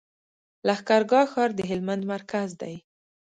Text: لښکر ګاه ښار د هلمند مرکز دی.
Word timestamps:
لښکر 0.67 1.01
ګاه 1.11 1.27
ښار 1.31 1.49
د 1.55 1.59
هلمند 1.69 2.03
مرکز 2.13 2.49
دی. 2.61 2.75